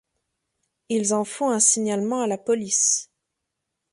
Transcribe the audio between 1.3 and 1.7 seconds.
un